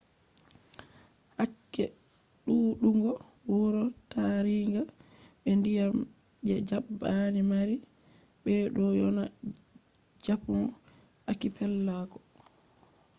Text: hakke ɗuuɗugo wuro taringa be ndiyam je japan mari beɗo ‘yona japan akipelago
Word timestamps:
hakke 1.37 1.83
ɗuuɗugo 2.43 3.11
wuro 3.53 3.83
taringa 4.11 4.81
be 5.41 5.49
ndiyam 5.59 5.95
je 6.47 6.53
japan 6.69 7.33
mari 7.51 7.75
beɗo 8.43 8.83
‘yona 8.99 9.23
japan 10.25 10.65
akipelago 11.31 12.17